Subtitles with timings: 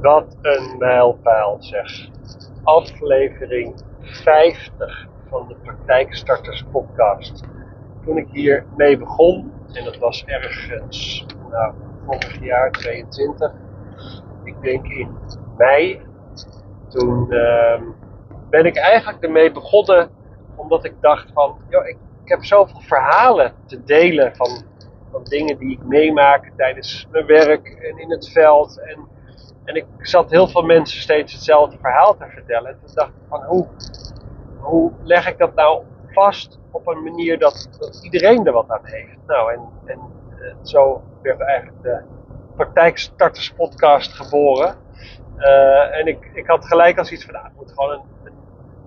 [0.00, 2.08] Wat een mijlpaal zeg.
[2.62, 7.44] Aflevering 50 van de Praktijkstarters podcast.
[8.04, 11.74] Toen ik hier mee begon, en dat was ergens nou,
[12.06, 13.52] vorig jaar 22,
[14.44, 15.16] ik denk in
[15.56, 16.00] mei,
[16.88, 17.82] toen uh,
[18.50, 20.10] ben ik eigenlijk ermee begonnen
[20.56, 21.56] omdat ik dacht van,
[22.24, 24.62] ik heb zoveel verhalen te delen van,
[25.10, 28.80] van dingen die ik meemaak tijdens mijn werk en in het veld.
[28.80, 29.18] En,
[29.64, 32.70] en ik zat heel veel mensen steeds hetzelfde verhaal te vertellen.
[32.70, 33.66] En toen dacht ik van, hoe,
[34.58, 37.68] hoe leg ik dat nou vast op een manier dat,
[38.02, 39.18] iedereen er wat aan heeft?
[39.26, 39.98] Nou, en, en
[40.38, 42.02] uh, zo werd eigenlijk de
[42.56, 44.74] Praktijkstarters podcast geboren.
[45.38, 48.32] Uh, en ik, ik had gelijk als iets van, nou, het moet gewoon een,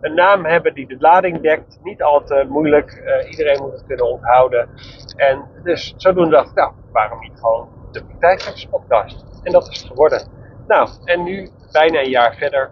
[0.02, 1.80] een, naam hebben die de lading dekt.
[1.84, 4.70] Niet al te moeilijk, uh, iedereen moet het kunnen onthouden.
[5.16, 9.26] En dus zodoende dacht ik, nou, waarom niet gewoon de Praktijkstarters podcast?
[9.44, 10.43] En dat is het geworden.
[10.68, 12.72] Nou, en nu, bijna een jaar verder,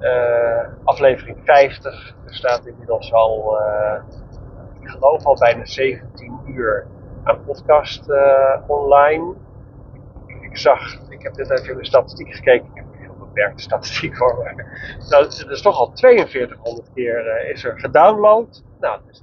[0.00, 2.14] uh, aflevering 50.
[2.26, 3.56] Er staat inmiddels al,
[4.80, 6.86] ik geloof al bijna 17 uur
[7.24, 8.06] aan podcast
[8.66, 9.34] online.
[10.26, 12.66] Ik zag, ik heb net even in de statistiek gekeken.
[12.66, 14.42] Ik heb een heel beperkte statistiek hoor.
[14.42, 14.54] Maar
[15.08, 18.62] nou, het is toch al 4200 keer is er gedownload.
[18.80, 19.22] Nou, dus,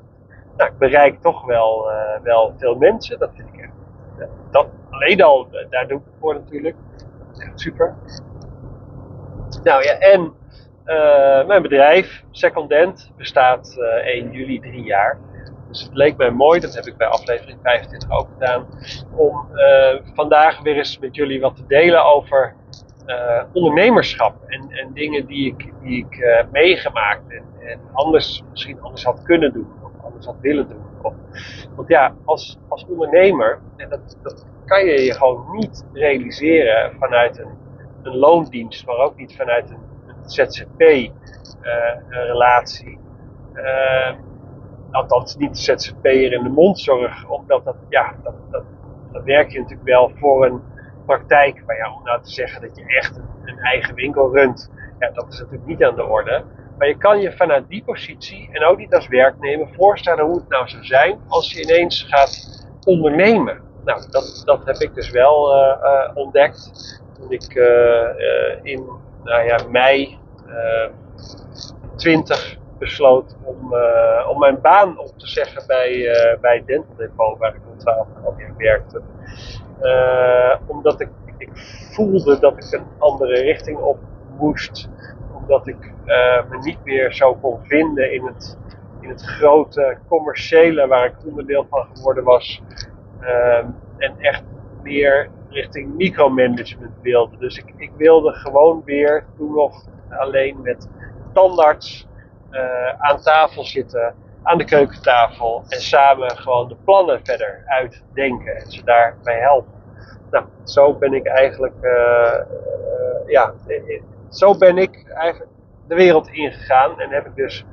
[0.57, 1.91] nou, ik bereik toch wel,
[2.23, 3.19] wel veel mensen.
[3.19, 3.73] Dat vind ik echt.
[4.51, 6.75] Dat alleen al, daar doe ik het voor natuurlijk.
[7.39, 7.95] Echt super.
[9.63, 10.33] Nou ja, en
[11.47, 15.19] mijn bedrijf, Secondent, bestaat 1 juli drie jaar.
[15.69, 18.65] Dus het leek mij mooi, dat heb ik bij aflevering 25 ook gedaan,
[19.15, 22.55] om uh, vandaag weer eens met jullie wat te delen over
[23.05, 28.81] uh, ondernemerschap en, en, dingen die ik, die ik uh, meegemaakt en, en, anders, misschien
[28.81, 30.87] anders had kunnen doen of anders had willen doen.
[31.75, 37.39] Want ja, als, als ondernemer, en dat, dat kan je je gewoon niet realiseren vanuit
[37.39, 37.57] een,
[38.03, 42.99] een loondienst, maar ook niet vanuit een, een ZZP-relatie
[44.91, 48.63] althans niet de ZZP'er in de mondzorg, omdat dat, ja, dat, dat,
[49.23, 50.61] werk je natuurlijk wel voor een
[51.05, 51.65] praktijk.
[51.65, 55.11] Maar ja, om nou te zeggen dat je echt een, een, eigen winkel runt, ja,
[55.11, 56.43] dat is natuurlijk niet aan de orde.
[56.77, 60.49] Maar je kan je vanuit die positie, en ook niet als werknemer, voorstellen hoe het
[60.49, 63.68] nou zou zijn als je ineens gaat ondernemen.
[63.89, 66.71] Nou, dat, dat heb ik dus wel uh, uh, ontdekt
[67.19, 68.07] toen ik uh,
[68.61, 68.89] in
[69.23, 70.17] nou ja, mei
[71.95, 73.75] 20 besloot om,
[74.29, 78.07] om mijn baan op te zeggen bij, uh, bij Dental Depot, waar ik al 12
[78.37, 79.01] jaar werkte.
[80.67, 81.49] Omdat ik, ik
[81.93, 83.97] voelde dat ik een andere richting op
[84.37, 84.89] moest.
[85.41, 85.93] Omdat ik
[86.49, 88.57] me niet meer zo kon vinden in het,
[88.99, 92.61] in het grote commerciële waar ik onderdeel van geworden was.
[93.97, 94.43] En echt
[94.83, 97.37] meer richting micromanagement wilde.
[97.37, 100.89] Dus ik, ik wilde gewoon weer toen nog alleen met
[101.33, 102.07] tandarts
[102.51, 108.71] uh, aan tafel zitten, aan de keukentafel en samen gewoon de plannen verder uitdenken en
[108.71, 109.71] ze daarbij helpen.
[110.31, 113.53] Nou, zo ben ik eigenlijk, uh, uh, ja,
[114.29, 115.51] zo ben ik eigenlijk
[115.87, 117.65] de wereld ingegaan en heb ik dus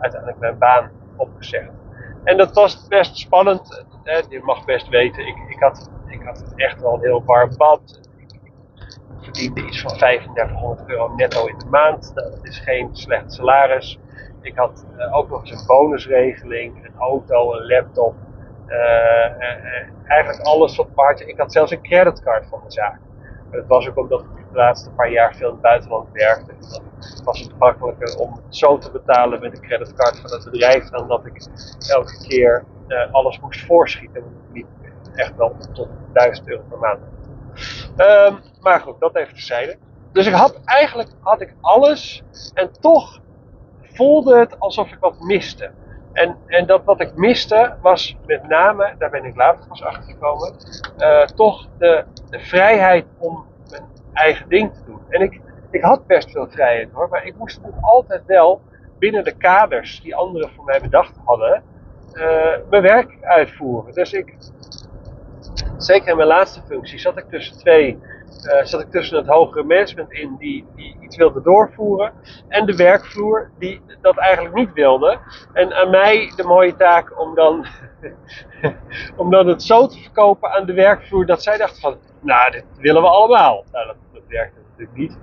[0.00, 1.70] uiteindelijk mijn baan opgezegd.
[2.24, 3.84] En dat was best spannend.
[4.02, 4.20] Hè?
[4.28, 8.02] Je mag best weten, ik, ik, had, ik had echt wel een heel warm bad
[9.24, 12.12] verdiende iets van 3500 euro netto in de maand.
[12.14, 13.98] Nou, dat is geen slecht salaris.
[14.40, 18.14] Ik had uh, ook nog eens een bonusregeling, een auto, een laptop.
[18.68, 19.42] Uh,
[20.06, 21.26] eigenlijk alles wat paardje.
[21.26, 23.00] Ik had zelfs een creditcard van de zaak.
[23.50, 26.52] Maar dat was ook omdat ik laatste paar jaar veel in het buitenland werkte.
[26.70, 26.82] Dan
[27.24, 31.26] was het makkelijker om zo te betalen met een creditcard van het bedrijf dan dat
[31.26, 31.46] ik
[31.88, 32.64] elke keer
[33.10, 34.24] alles moest voorschieten.
[34.52, 34.66] Liep
[35.14, 37.00] echt wel tot 1000 euro per maand.
[37.96, 39.76] Um, maar goed, dat even terzijde.
[40.12, 42.22] Dus ik had eigenlijk had ik alles
[42.54, 43.20] en toch
[43.82, 45.70] voelde het alsof ik wat miste.
[46.12, 50.02] En, en dat wat ik miste was met name, daar ben ik later pas achter
[50.02, 50.54] gekomen,
[50.98, 53.44] uh, toch de, de vrijheid om
[54.14, 55.00] eigen ding te doen.
[55.08, 55.40] En ik,
[55.70, 58.62] ik had best veel vrijheid hoor, maar ik moest het altijd wel
[58.98, 61.62] binnen de kaders die anderen voor mij bedacht hadden,
[62.14, 62.22] uh,
[62.70, 63.94] mijn werk uitvoeren.
[63.94, 64.36] Dus ik,
[65.76, 67.98] zeker in mijn laatste functie, zat ik tussen twee
[68.44, 72.12] uh, zat ik tussen het hogere management in die, die iets wilde doorvoeren
[72.48, 75.18] en de werkvloer die dat eigenlijk niet wilde.
[75.52, 77.66] En aan mij de mooie taak om dan,
[79.16, 82.64] om dan het zo te verkopen aan de werkvloer dat zij dachten van, nou dit
[82.78, 83.64] willen we allemaal.
[83.72, 85.18] Nou dat, dat werkte natuurlijk niet.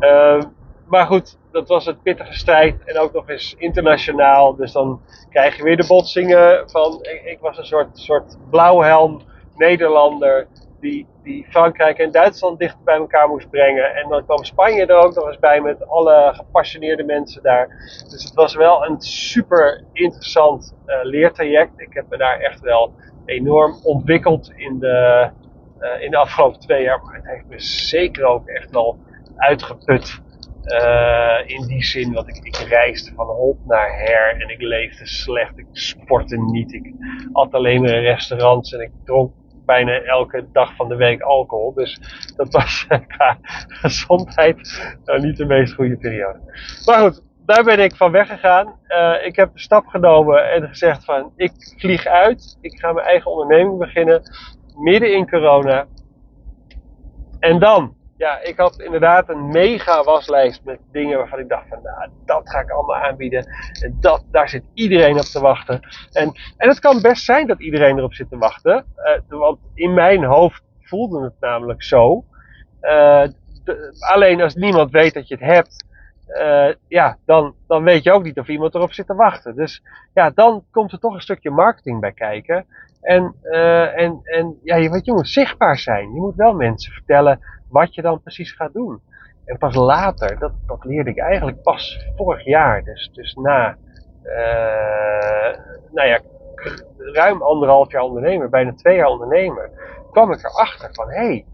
[0.00, 0.42] Uh,
[0.86, 4.56] maar goed, dat was een pittige strijd en ook nog eens internationaal.
[4.56, 5.00] Dus dan
[5.30, 9.20] krijg je weer de botsingen van, ik, was een soort, soort blauwhelm
[9.56, 10.46] Nederlander
[10.80, 13.94] die, die Frankrijk en Duitsland dichter bij elkaar moest brengen.
[13.94, 17.68] En dan kwam Spanje er ook nog eens bij met alle gepassioneerde mensen daar.
[18.10, 21.80] Dus het was wel een super interessant uh, leertraject.
[21.80, 22.94] Ik heb me daar echt wel
[23.24, 25.30] enorm ontwikkeld in de,
[25.80, 27.02] uh, in de afgelopen twee jaar.
[27.02, 28.98] Maar het heeft me zeker ook echt wel
[29.36, 30.20] uitgeput.
[30.64, 35.06] Uh, in die zin, want ik, ik reisde van hop naar her en ik leefde
[35.06, 35.58] slecht.
[35.58, 36.72] Ik sportte niet.
[36.72, 36.92] Ik
[37.32, 39.32] at alleen in restaurants en ik dronk
[39.68, 41.72] bijna elke dag van de week alcohol.
[41.74, 42.00] Dus
[42.36, 42.86] dat was
[43.16, 43.38] qua
[43.68, 44.56] gezondheid
[45.04, 46.38] nou niet de meest goede periode.
[46.84, 48.78] Maar goed, daar ben ik van weggegaan.
[48.88, 52.58] Uh, ik heb de stap genomen en gezegd van ik vlieg uit.
[52.60, 54.22] Ik ga mijn eigen onderneming beginnen.
[54.78, 55.86] Midden in corona.
[57.40, 61.82] En dan ja, ik had inderdaad een mega waslijst met dingen waarvan ik dacht van,
[61.82, 63.46] nou, dat ga ik allemaal aanbieden.
[63.82, 65.80] En dat, daar zit iedereen op te wachten.
[66.12, 68.84] En, en het kan best zijn dat iedereen erop zit te wachten.
[68.96, 72.24] Uh, want in mijn hoofd voelde het namelijk zo.
[72.80, 75.84] De, alleen als niemand weet dat je het hebt,
[76.28, 79.54] uh, ja, dan, dan weet je ook niet of iemand erop zit te wachten.
[79.54, 79.82] Dus
[80.14, 82.66] ja, dan komt er toch een stukje marketing bij kijken.
[83.00, 83.34] En,
[83.94, 86.14] en, en ja, je, moet zichtbaar zijn.
[86.14, 89.00] Je moet wel mensen vertellen wat je dan precies gaat doen.
[89.44, 93.76] En pas later, dat, dat leerde ik eigenlijk pas vorig jaar, dus, dus na,
[94.24, 95.58] uh,
[95.90, 96.20] nou ja,
[96.96, 99.70] ruim anderhalf jaar ondernemer, bijna twee jaar ondernemer,
[100.10, 101.46] kwam ik erachter van, hé, hey,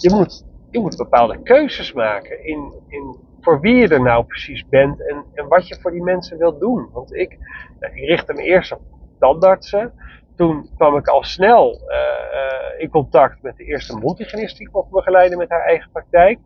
[0.00, 4.68] je, moet, je moet bepaalde keuzes maken in, in voor wie je er nou precies
[4.68, 6.88] bent en, en wat je voor die mensen wilt doen.
[6.92, 7.38] Want ik,
[7.80, 8.80] ik richtte me eerst op
[9.18, 9.92] tandartsen,
[10.36, 14.90] toen kwam ik al snel uh, in contact met de eerste multigenist die ik mocht
[14.90, 16.38] begeleiden met haar eigen praktijk.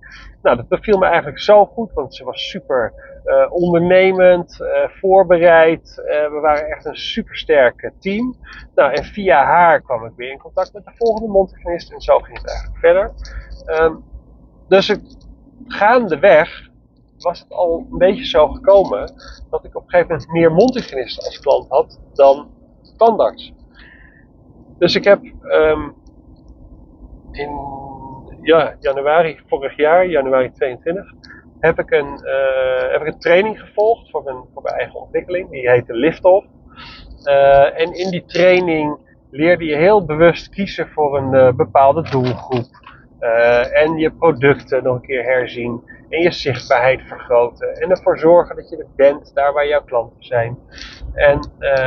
[0.42, 2.92] Nou, dat beviel me eigenlijk zo goed, want ze was super
[3.24, 4.56] uh, ondernemend,
[5.00, 5.94] voorbereid.
[6.04, 8.36] we waren echt een supersterk team.
[8.74, 12.18] Nou, en via haar kwam ik weer in contact met de volgende multigenist en zo
[12.18, 13.12] ging het eigenlijk verder.
[13.82, 14.04] Um,
[14.68, 15.00] dus ik,
[15.66, 16.68] gaandeweg
[17.18, 19.12] was het al een beetje zo gekomen
[19.50, 22.50] dat ik op een gegeven moment meer multigenisten als klant had dan
[22.96, 23.52] tandarts.
[24.80, 25.94] Dus ik heb um,
[27.32, 27.50] in
[28.42, 31.12] ja, januari vorig jaar, januari 22,
[31.58, 35.50] heb ik een, uh, heb ik een training gevolgd voor mijn, voor mijn eigen ontwikkeling.
[35.50, 36.46] Die heette Liftoff.
[37.24, 38.98] Uh, en in die training
[39.30, 42.68] leerde je heel bewust kiezen voor een uh, bepaalde doelgroep.
[43.72, 45.82] en je producten nog een keer herzien.
[46.08, 47.74] En je zichtbaarheid vergroten.
[47.74, 50.58] En ervoor zorgen dat je er bent, daar waar jouw klanten zijn.
[51.14, 51.40] En,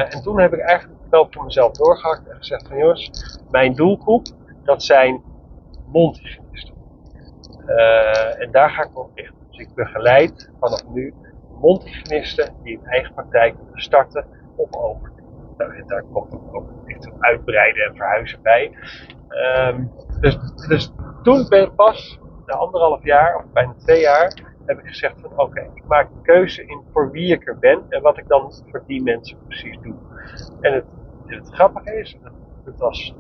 [0.10, 3.12] en toen heb ik eigenlijk knoop voor mezelf doorgehakt en gezegd van jongens,
[3.52, 4.26] mijn doelgroep,
[4.64, 5.24] dat zijn
[5.86, 6.74] mondhygiënisten.
[7.68, 9.38] Uh, en daar ga ik op richten.
[9.50, 11.14] Dus ik begeleid vanaf nu
[11.62, 14.26] mondhygiënisten die een eigen praktijk starten
[14.56, 15.12] of over.
[15.58, 18.78] Nou, daar komt ook echt een uitbreiden en verhuizen bij.
[19.68, 20.38] Um, dus,
[20.68, 20.92] dus
[21.24, 24.34] toen ben pas, na anderhalf jaar of bijna twee jaar,
[24.66, 27.86] heb ik gezegd van oké, ik maak een keuze in voor wie ik er ben
[27.90, 29.96] en wat ik dan voor die mensen precies doe.
[30.62, 30.86] En het
[31.36, 32.18] het grappige is,
[32.66, 33.16] het was,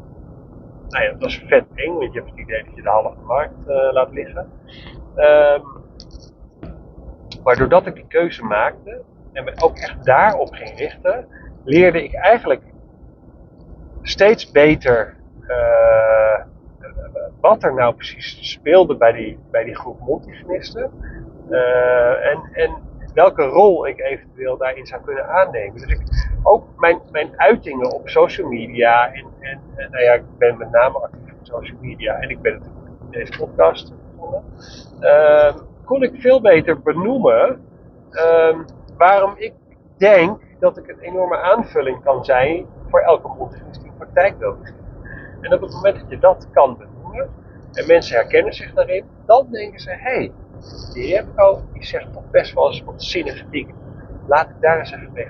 [0.89, 3.21] nou ja, het was vet eng, want je hebt het idee dat je de halve
[3.25, 4.51] markt uh, laat liggen.
[5.15, 5.81] Um,
[7.43, 9.01] maar doordat ik die keuze maakte
[9.33, 11.27] en me ook echt daarop ging richten,
[11.63, 12.63] leerde ik eigenlijk
[14.01, 15.15] steeds beter
[15.47, 16.45] uh,
[17.41, 20.91] wat er nou precies speelde bij die, bij die groep multigenisten.
[21.49, 22.71] Uh, en, en
[23.13, 25.81] welke rol ik eventueel daarin zou kunnen aannemen.
[25.81, 26.01] Dus ik,
[26.43, 30.99] ook mijn, mijn uitingen op social media, en, en, nou ja, ik ben met name
[30.99, 34.43] actief op social media en ik ben natuurlijk in deze podcast begonnen,
[34.99, 35.55] uh,
[35.85, 37.65] kon ik veel beter benoemen
[38.11, 38.59] uh,
[38.97, 39.53] waarom ik
[39.97, 44.73] denk dat ik een enorme aanvulling kan zijn voor elke multilinguïstieke praktijk nodig
[45.41, 47.29] En op het moment dat je dat kan benoemen
[47.73, 50.31] en mensen herkennen zich daarin, dan denken ze: hé, hey,
[50.93, 53.75] die Remco die zegt toch best wel eens wat zinnige dingen.
[54.27, 55.27] Laat ik daar eens even mee.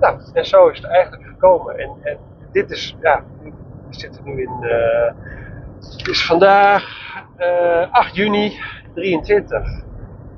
[0.00, 1.78] Nou, en zo is het eigenlijk gekomen.
[1.78, 2.18] En, en
[2.52, 3.52] dit is, ja, we
[3.90, 4.50] zitten nu in,
[5.90, 6.84] het is vandaag
[7.38, 8.60] uh, eh, 8 juni
[8.94, 9.82] 23.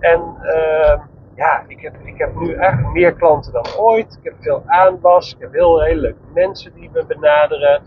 [0.01, 1.01] En uh,
[1.35, 4.19] ja, ik heb, ik heb nu eigenlijk meer klanten dan ooit.
[4.23, 5.35] Ik heb veel aanwas.
[5.35, 7.83] Ik heb heel, heel leuke mensen die me benaderen.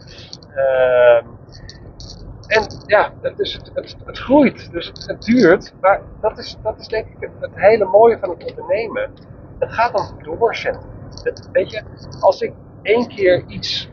[0.56, 1.24] Uh,
[2.50, 5.74] en ja, het, is, het, het, groeit, dus het, duurt.
[5.82, 9.12] Maar dat is, dat is denk ik het, hele mooie van het ondernemen.
[9.60, 10.90] Het gaat om doorzetten.
[11.24, 11.84] Het, weet je,
[12.20, 13.90] als ik één keer iets,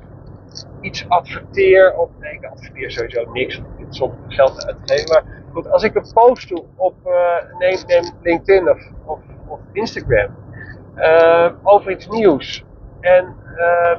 [0.80, 5.08] iets adverteer, of nee, ik adverteer sowieso niks, soms geld uit te geven.
[5.08, 9.18] Maar goed, als ik een post doe op uh, neem, neem LinkedIn of, of,
[9.72, 10.34] Instagram
[10.96, 12.64] uh, over iets nieuws.
[13.00, 13.98] En uh,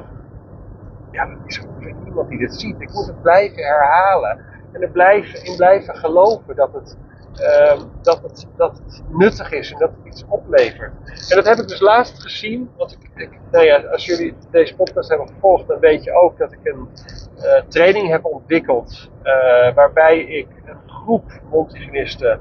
[1.10, 2.80] ja, er is ongeveer niemand die dit ziet.
[2.80, 6.96] Ik moet het blijven herhalen en er blijven, in blijven geloven dat het,
[7.34, 10.92] ehm, dat, het, dat nuttig is en dat het iets oplevert.
[11.28, 14.76] En dat heb ik dus laatst gezien, want ik, ik, nou ja, als jullie deze
[14.76, 16.88] podcast hebben gevolgd, dan weet je ook dat ik een
[17.36, 22.40] uh, training heb ontwikkeld uh, waarbij ik een groep Montigenisten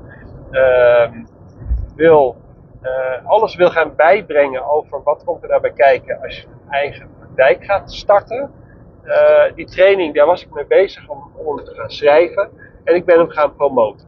[0.51, 1.11] uh,
[1.95, 2.35] wil,
[2.83, 7.09] uh, alles wil gaan bijbrengen over wat komt er daarbij kijken als je een eigen
[7.19, 8.51] praktijk gaat starten.
[9.07, 12.49] Uh, die training, daar was ik mee bezig om, om te gaan schrijven
[12.83, 14.07] en ik ben hem gaan promoten.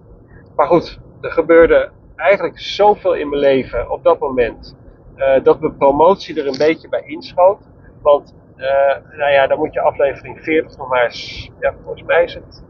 [0.56, 4.78] Maar goed, er gebeurde eigenlijk zoveel in mijn leven op dat moment
[5.16, 7.70] uh, dat mijn promotie er een beetje bij inschoot.
[8.02, 12.24] Want uh, nou ja, dan moet je aflevering 40 nog maar eens, ja, volgens mij
[12.24, 12.64] is het.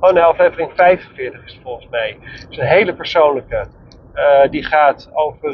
[0.00, 2.16] Oh nee, aflevering 45 is volgens mij.
[2.20, 3.66] Het is een hele persoonlijke.
[4.50, 5.50] Die gaat over,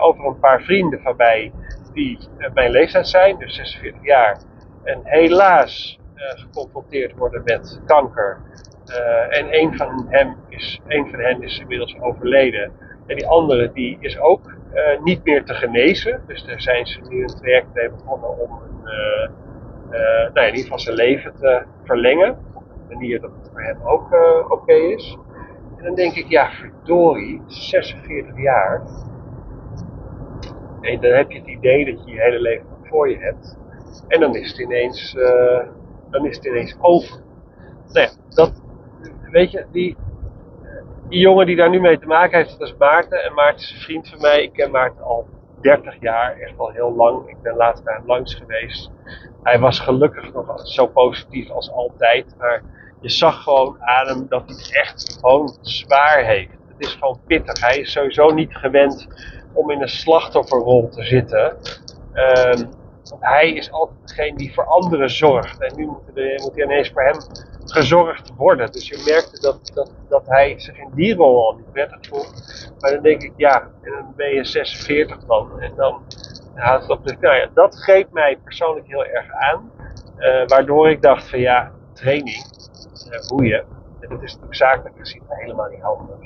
[0.00, 1.52] over een paar vrienden van mij
[1.92, 2.18] die
[2.54, 4.38] mijn leeftijd zijn, dus 46 jaar.
[4.84, 8.40] En helaas geconfronteerd worden met kanker.
[9.28, 12.72] en een van, hem is, een van hen is inmiddels overleden.
[13.06, 14.54] En die andere die is ook
[15.02, 16.22] niet meer te genezen.
[16.26, 20.78] Dus daar zijn ze nu een traject mee begonnen om uh, nou, in ieder geval
[20.78, 22.38] zijn leven te verlengen.
[22.54, 24.06] Op een manier dat het voor hem ook
[24.48, 25.18] oké is.
[25.76, 28.82] En dan denk ik, ja, verdorie, 46 jaar.
[30.80, 33.56] Dan heb je het idee dat je je hele leven voor je hebt.
[34.08, 35.12] En dan is het ineens,
[36.10, 37.20] dan is het ineens over.
[37.92, 38.62] Nou ja, dat,
[39.30, 39.96] weet je, die,
[41.08, 43.24] die jongen die daar nu mee te maken heeft, dat is Maarten.
[43.24, 44.42] En Maarten is een vriend van mij.
[44.42, 45.26] Ik ken Maarten al
[45.60, 47.28] 30 jaar, echt al heel lang.
[47.28, 48.90] Ik ben laatst bij hem langs geweest.
[49.42, 52.62] Hij was gelukkig nog zo positief als altijd, maar
[53.00, 56.52] je zag gewoon aan hem dat hij het echt gewoon zwaar heeft.
[56.68, 57.60] Het is gewoon pittig.
[57.60, 59.08] Hij is sowieso niet gewend
[59.52, 61.56] om in een slachtofferrol te zitten.
[62.14, 62.68] Um,
[63.12, 65.60] want hij is altijd degene die voor anderen zorgt.
[65.60, 67.16] En nu moet, er, ineens voor hem
[67.64, 68.72] gezorgd worden.
[68.72, 72.72] Dus je merkte dat, dat, dat hij zich in die rol al niet prettig voelt.
[72.80, 75.60] Maar dan denk ik, ja, en dan ben je 46 dan.
[75.60, 76.02] En dan
[76.54, 77.06] houdt het op.
[77.06, 79.70] Dus nou ja, dat greep mij persoonlijk heel erg aan.
[80.18, 82.44] Uh, waardoor ik dacht van ja, training,
[83.10, 83.64] uh, boeien.
[84.00, 86.16] En dat is natuurlijk zakelijk gezien helemaal niet handig.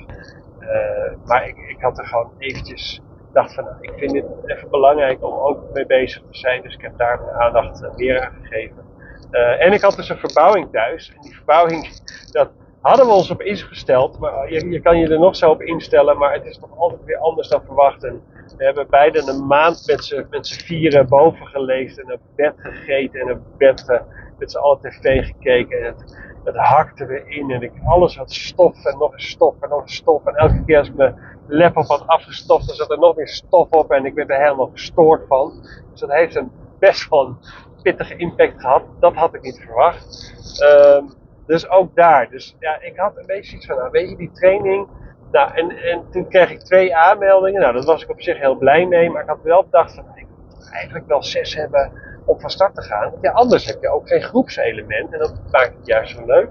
[0.59, 3.01] Uh, maar ik, ik had er gewoon eventjes
[3.37, 6.61] dacht van, ik vind dit even belangrijk om ook mee bezig te zijn.
[6.61, 8.85] Dus ik heb daar mijn aandacht meer aan gegeven.
[9.31, 11.13] Uh, en ik had dus een verbouwing thuis.
[11.15, 12.01] En die verbouwing,
[12.31, 12.49] dat
[12.81, 14.19] hadden we ons op ingesteld.
[14.19, 16.17] Maar je, je, kan je er nog zo op instellen.
[16.17, 18.03] Maar het is toch altijd weer anders dan verwacht.
[18.03, 18.21] En
[18.57, 21.99] we hebben beide een maand met z'n, met z'n vieren boven geleefd.
[21.99, 23.19] En een bed gegeten.
[23.19, 24.01] En een bed
[24.39, 25.79] met z'n allen tv gekeken.
[25.79, 27.51] En het, het hakte weer in.
[27.51, 30.25] En ik, alles had stof en nog eens stof en nog eens stof.
[30.25, 31.15] En elke keer als ik mijn
[31.47, 33.91] laptop had afgestoft, dan zat er nog meer stof op.
[33.91, 35.51] En ik werd er helemaal gestoord van.
[35.91, 37.37] Dus dat heeft een best wel een
[37.81, 38.83] pittige impact gehad.
[38.99, 40.33] Dat had ik niet verwacht.
[40.63, 41.13] Um,
[41.45, 42.29] dus ook daar.
[42.29, 44.87] Dus ja, ik had een beetje iets van, nou, weet je, die training.
[45.31, 47.61] Nou, en, en toen kreeg ik twee aanmeldingen.
[47.61, 49.09] Nou, daar was ik op zich heel blij mee.
[49.09, 51.91] Maar ik had wel bedacht van, ik moet eigenlijk wel zes hebben
[52.25, 53.09] om van start te gaan.
[53.11, 55.13] Want ja, anders heb je ook geen groepselement.
[55.13, 56.49] En dat maakt het juist zo leuk.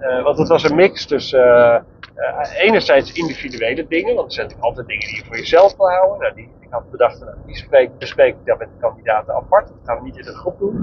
[0.00, 1.76] Uh, want het was een mix tussen uh,
[2.16, 4.14] uh, enerzijds individuele dingen.
[4.14, 6.18] Want er zijn natuurlijk altijd dingen die je voor jezelf wil houden.
[6.18, 9.68] Nou, die, ik had bedacht, nou, die spreek, bespreek ik dan met de kandidaten apart.
[9.68, 10.76] Dat gaan we niet in een groep doen.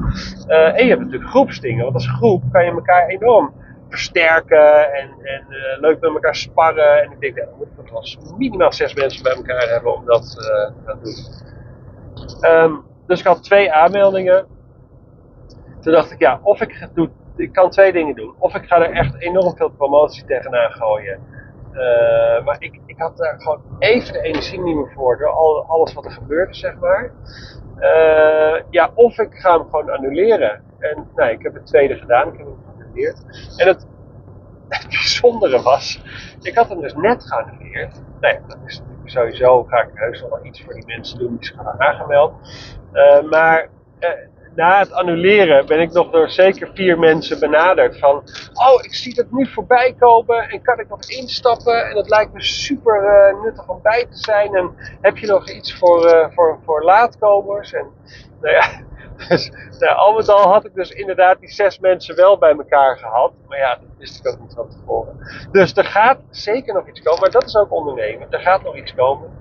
[0.48, 1.84] Uh, en je hebt natuurlijk groepsdingen.
[1.84, 3.54] Want als groep kan je elkaar enorm
[3.90, 7.04] versterken en, en uh, leuk met elkaar sparren.
[7.04, 10.32] En ik denk, dan moet ik wel minimaal zes mensen bij elkaar hebben om dat
[10.86, 12.52] te doen.
[12.52, 14.46] Um, dus ik had twee aanmeldingen.
[15.82, 18.36] Toen dacht ik, ja, of ik doe, ik kan twee dingen doen.
[18.40, 21.20] Of ik ga er echt enorm veel promotie tegenaan gooien.
[21.74, 25.66] Uh, maar ik, ik had daar gewoon even de energie niet meer voor door al,
[25.68, 27.12] alles wat er gebeurde, zeg maar.
[27.80, 30.64] Uh, ja, of ik ga hem gewoon annuleren.
[30.80, 33.24] En nou, ik heb het tweede gedaan, ik heb hem geannuleerd.
[33.58, 33.88] En het,
[34.90, 36.04] bijzondere was,
[36.42, 38.02] ik had hem dus net geannuleerd.
[38.20, 41.46] Nee, dat is natuurlijk sowieso, ga ik heus wel iets voor die mensen doen die
[41.46, 42.34] zich gaan aangemeld.
[42.94, 43.70] Uh, maar
[44.56, 48.16] na het annuleren ben ik nog door zeker vier mensen benaderd van,
[48.54, 51.90] oh, ik zie dat nu voorbij komen en kan ik nog instappen?
[51.90, 54.56] En het lijkt me super uh, nuttig om bij te zijn.
[54.56, 57.74] En heb je nog iets voor, uh, voor, voor laatkomers?
[57.74, 57.88] En
[58.42, 58.70] nou ja,
[59.28, 62.98] dus, nou, al met al had ik dus inderdaad die zes mensen wel bij elkaar
[62.98, 65.18] gehad, maar ja, dat wist ik ook niet van tevoren.
[65.52, 68.76] Dus er gaat zeker nog iets komen, maar dat is ook ondernemen, er gaat nog
[68.76, 69.32] iets komen.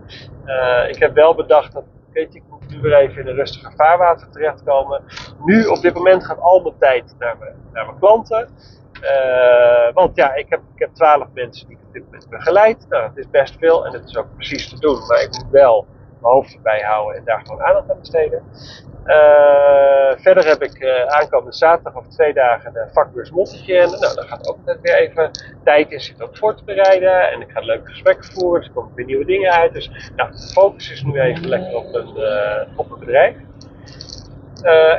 [0.47, 3.73] Uh, ik heb wel bedacht dat weet ik moet nu weer even in een rustige
[3.77, 5.03] vaarwater terechtkomen.
[5.45, 8.49] Nu, op dit moment, gaat al mijn tijd naar mijn, naar mijn klanten.
[9.03, 12.87] Uh, want ja, ik heb, ik heb 12 mensen die ik op dit moment begeleid.
[12.89, 15.07] Nou, dat is best veel en het is ook precies te doen.
[15.07, 15.87] Maar ik moet wel
[16.21, 18.43] mijn hoofd erbij houden en daar gewoon aandacht aan besteden.
[19.07, 23.91] Uh, verder heb ik uh, aankomende zaterdag of twee dagen de vakbeurs Multigen.
[23.91, 25.31] Nou, daar gaat ook altijd weer even
[25.65, 27.31] tijd in zitten om voor te bereiden.
[27.31, 29.73] En ik ga leuke gesprekken voeren, dus er komen weer nieuwe dingen uit.
[29.73, 33.37] Dus nou, de focus is nu even lekker op een, uh, op een bedrijf.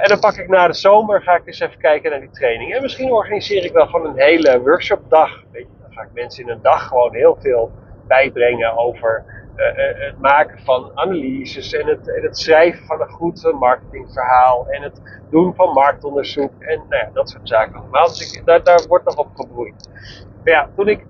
[0.02, 2.74] en dan pak ik na de zomer, ga ik eens even kijken naar die training.
[2.74, 5.44] En misschien organiseer ik wel gewoon een hele workshopdag.
[5.52, 7.72] Weet je, dan ga ik mensen in een dag gewoon heel veel
[8.08, 9.24] bijbrengen over
[9.56, 9.66] uh,
[10.06, 15.02] het maken van analyses en het, en het, schrijven van een goed marketingverhaal en het
[15.30, 18.08] doen van marktonderzoek en nou dat soort zaken allemaal.
[18.08, 19.90] Dus ik, daar, daar wordt nog op gebroeid.
[20.44, 21.06] Maar ja, toen ik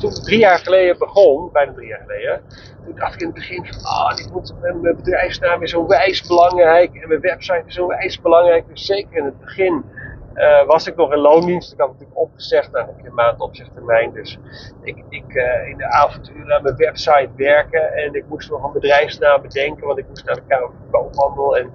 [0.00, 2.42] toen drie jaar geleden begon, bijna drie jaar geleden,
[2.84, 6.94] toen dacht ik in het begin van, ah, oh, mijn bedrijfsnaam is zo wijs belangrijk
[6.94, 8.68] en mijn website is zo wijs belangrijk.
[8.68, 9.84] Dus zeker in het begin
[10.36, 11.72] uh, was ik nog in loondienst.
[11.72, 14.12] Ik had natuurlijk opgezegd, nou heb je een maand opzegtermijn.
[14.12, 14.38] Dus
[14.82, 17.94] ik, ik uh, in de avonturen aan mijn website werken.
[17.94, 21.56] En ik moest nog een bedrijfsnaam bedenken, want ik moest naar de Kamer van.
[21.56, 21.72] En,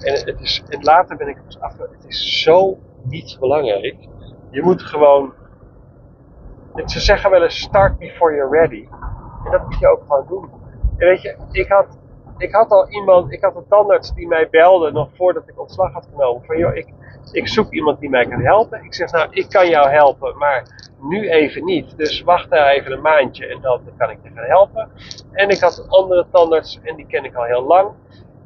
[0.00, 1.78] en, het is, en later ben ik dus af.
[1.78, 3.96] Het is zo niet belangrijk.
[4.50, 5.32] Je moet gewoon.
[6.84, 8.88] Ze zeggen wel eens: start before you're ready.
[9.44, 10.50] En dat moet je ook gewoon doen.
[10.96, 12.00] En weet je, ik had
[12.42, 15.92] ik had al iemand, ik had een tandarts die mij belde nog voordat ik ontslag
[15.92, 16.44] had genomen.
[16.44, 16.86] Van joh, ik,
[17.32, 18.84] ik zoek iemand die mij kan helpen.
[18.84, 20.64] Ik zeg nou, ik kan jou helpen, maar
[21.00, 21.96] nu even niet.
[21.96, 24.90] Dus wacht even een maandje en dan kan ik je gaan helpen.
[25.32, 27.90] En ik had een andere tandarts en die ken ik al heel lang.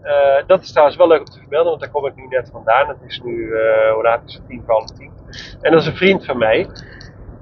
[0.03, 2.49] Uh, dat is trouwens wel leuk om te vermelden, want daar kom ik nu net
[2.53, 2.89] vandaan.
[2.89, 4.47] Het is nu, uh, hoe laat is het?
[4.49, 5.13] Tien van tien.
[5.61, 6.69] En dat is een vriend van mij.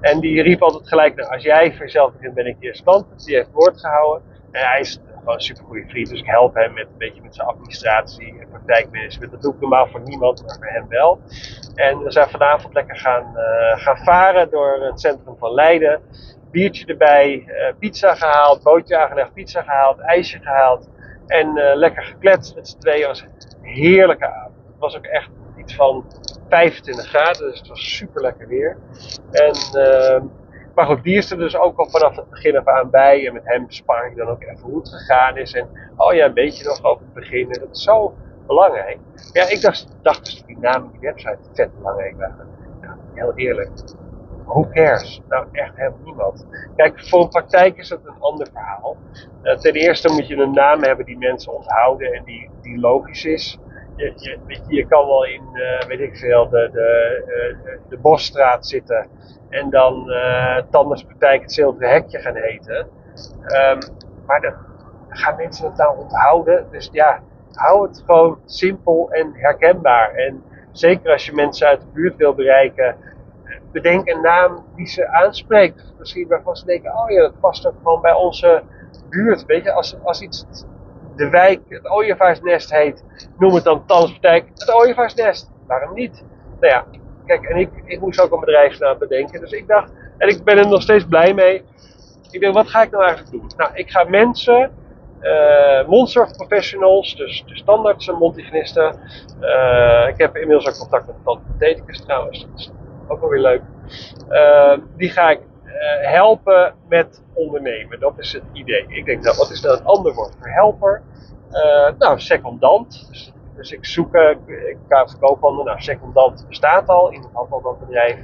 [0.00, 3.24] En die riep altijd gelijk, nou, als jij voor jezelf begint, ben ik eerst klant.
[3.24, 4.22] Die heeft woord gehouden.
[4.50, 6.09] En hij is gewoon een super goede vriend.
[6.09, 9.33] Dus ik help hem met een beetje met zijn administratie en praktijkmanagement.
[9.33, 11.21] Dat doe ik normaal voor niemand, maar voor hem wel.
[11.75, 16.00] En we zijn vanavond lekker gaan, uh, gaan varen door het centrum van Leiden.
[16.50, 20.88] Biertje erbij, uh, pizza gehaald, bootje aangelegd, pizza gehaald, ijsje gehaald.
[21.26, 23.07] En uh, lekker gekletst met z'n tweeën.
[23.07, 23.25] was
[23.61, 24.54] heerlijke avond.
[24.66, 26.04] Het was ook echt iets van
[26.49, 28.76] 25 graden, dus het was super lekker weer.
[29.31, 30.26] En ehm,
[30.75, 33.26] maar goed, die is er dus ook al vanaf het begin af aan bij.
[33.26, 35.52] En met hem spar ik dan ook even hoe het gegaan is.
[35.52, 37.50] En oh ja, een beetje nog over het begin.
[37.50, 38.15] En dat is zo
[38.47, 38.99] belangrijk.
[39.32, 42.49] Ja, ik dacht, dacht dus dat die naam die website vet belangrijk waren.
[43.15, 43.71] Heel eerlijk.
[44.45, 45.21] Who cares?
[45.28, 46.47] Nou, echt helemaal niemand.
[46.76, 48.97] Kijk, voor een praktijk is dat een ander verhaal.
[49.43, 53.25] Uh, ten eerste moet je een naam hebben die mensen onthouden en die, die logisch
[53.25, 53.58] is.
[53.97, 59.09] Je, je, je, kan wel in, uh, weet ik veel, de, de, de Bosstraat zitten
[59.49, 62.87] en dan uh, Tanderspraktijk het Zilveren Hekje gaan heten.
[63.47, 63.78] Um,
[64.26, 64.57] maar
[65.09, 66.67] gaan mensen het nou onthouden.
[66.71, 70.15] Dus ja, hou het gewoon simpel en herkenbaar.
[70.15, 72.97] En zeker als je mensen uit de buurt wil bereiken,
[73.73, 75.95] bedenk een naam die ze aanspreekt.
[75.99, 78.63] Misschien waarvan ze denken, oh ja, dat past ook gewoon bij onze
[79.09, 79.45] buurt.
[79.47, 80.47] Weet je, als, als iets
[81.16, 83.04] de wijk, het ooievaarsnest heet,
[83.38, 85.50] noem het dan Tanderspraktijk het ooievaarsnest.
[85.66, 86.24] Waarom niet?
[86.60, 86.84] Nou ja,
[87.26, 89.40] Kijk, en ik, ik moest ook een bedrijfsnaam bedenken.
[89.40, 91.62] Dus ik dacht, en ik ben er nog steeds blij mee.
[92.30, 93.50] Ik dacht, wat ga ik nou eigenlijk doen?
[93.56, 94.72] Nou, ik ga mensen,
[95.22, 98.98] uh, mondzorgprofessionals, dus de standaardse mondhygiënisten.
[99.40, 102.70] Uh, ik heb inmiddels ook contact met tandpatheticus trouwens, dat is
[103.08, 103.62] ook wel weer leuk.
[104.30, 105.40] Uh, die ga ik
[106.02, 108.00] helpen met ondernemen.
[108.00, 108.87] Dat is het idee.
[108.89, 111.02] Ik denk, nou, wat is nou een ander woord voor helper?
[111.99, 113.06] nou, secondant.
[113.10, 115.65] Dus dus ik zoek, uh, ik ga verkoophandel.
[115.65, 117.13] Nou, secondant bestaat al.
[117.13, 118.19] Iemand had al dat bedrijf.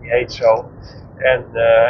[0.00, 0.70] Die heet zo.
[1.16, 1.44] En,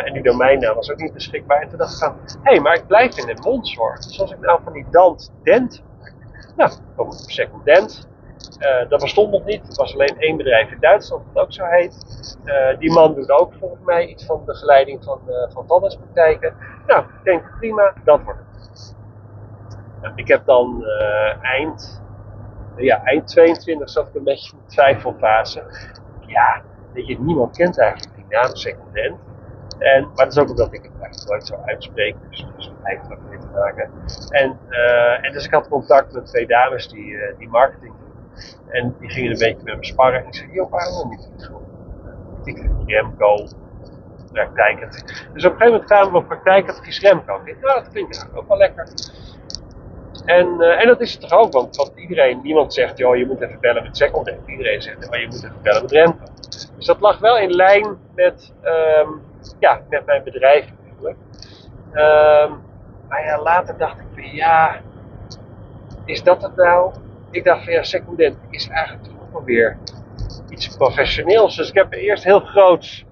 [0.04, 1.60] en die domeinnaam was ook niet beschikbaar.
[1.60, 3.98] En toen dacht ik van, hé, hey, maar ik blijf in de mondzorg.
[3.98, 5.82] Dus als ik nou van die dant dent
[6.56, 8.08] nou, kom secondent.
[8.60, 9.68] Uh, dat bestond nog niet.
[9.68, 12.36] Er was alleen één bedrijf in Duitsland dat ook zo heet.
[12.44, 15.64] Uh, die man doet ook volgens mij iets van begeleiding van, uh, van.
[16.86, 18.96] Nou, ik denk prima, dat wordt het.
[20.14, 20.84] Ik heb dan
[21.40, 22.02] eind
[22.76, 25.62] ja, eind 22 zat ik een beetje in de twijfelfase.
[26.26, 26.62] Ja,
[26.92, 29.18] weet je, niemand kent eigenlijk die naam secondent.
[29.78, 33.10] En, maar dat is ook omdat ik het eigenlijk nooit zo uitspreek, dus, dat heeft
[33.10, 33.90] er mee te maken.
[34.28, 34.58] En,
[35.22, 37.92] en dus ik had contact met twee dames die, die marketing.
[38.68, 40.20] En die gingen een beetje met me sparren.
[40.20, 41.50] En ik zei, joh, waarom niet?
[42.44, 43.46] Ik Remco,
[44.32, 45.02] praktijkadvies.
[45.32, 47.40] Dus op een gegeven moment kwamen we op praktijkadvies Remco.
[47.44, 48.88] Ik dacht, nou, dat klinkt eigenlijk ook wel lekker.
[50.24, 53.26] En, uh, en dat is het toch ook, want, want iedereen, niemand zegt, joh, je
[53.26, 54.38] moet even bellen met secondary.
[54.46, 56.24] Iedereen zegt, maar je moet even bellen met Remco.
[56.76, 59.22] Dus dat lag wel in lijn met, um,
[59.58, 61.16] ja, met mijn bedrijf natuurlijk.
[61.92, 62.62] Um,
[63.08, 64.80] maar ja, later dacht ik ja,
[66.04, 66.92] is dat het nou?
[67.34, 69.78] Ik dacht van, ja, secondent is eigenlijk toch wel weer
[70.48, 71.56] iets professioneels.
[71.56, 73.04] Dus ik heb eerst heel groot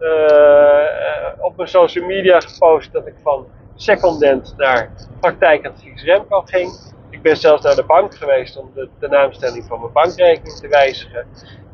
[0.00, 4.90] uh, op mijn social media gepost dat ik van secondent naar
[5.20, 6.70] praktijkadvies Remco ging.
[7.10, 10.68] ik ben zelfs naar de bank geweest om de, de naamstelling van mijn bankrekening te
[10.68, 11.26] wijzigen.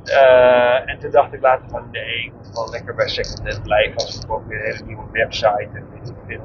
[0.04, 3.94] Uh, en toen dacht ik later van nee, ik moet gewoon lekker bij Secondhand blijven
[3.94, 6.40] als ik ook weer een hele nieuwe website en ik.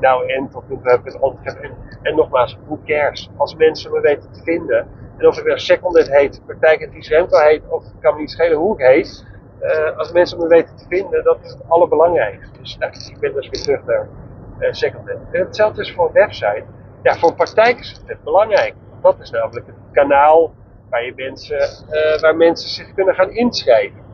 [0.00, 1.62] Nou en tot nu toe heb ik het ontgegeven.
[1.62, 3.30] En, en nogmaals, who cares?
[3.36, 6.88] Als mensen me weten te vinden en of ik weer Secondhand heet, Praktijk
[7.30, 9.26] heet of kan me niet schelen hoe ik heet.
[9.62, 12.58] Uh, als mensen me weten te vinden, dat is het allerbelangrijkste.
[12.60, 14.08] Dus nou, ik ben dus weer terug naar
[14.60, 16.64] uh, hetzelfde is voor een website.
[17.02, 18.74] Ja, voor een praktijk is het belangrijk.
[19.02, 20.54] Dat is namelijk het kanaal
[20.90, 21.58] waar, je mensen,
[21.90, 24.04] uh, waar mensen zich kunnen gaan inschrijven.